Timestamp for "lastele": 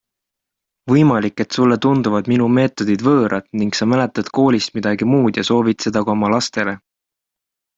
6.37-6.75